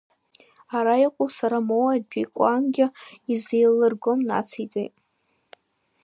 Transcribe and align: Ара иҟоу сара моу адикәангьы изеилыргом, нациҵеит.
Ара 0.77 0.93
иҟоу 1.05 1.29
сара 1.37 1.59
моу 1.67 1.85
адикәангьы 1.93 2.87
изеилыргом, 3.33 4.19
нациҵеит. 4.27 4.95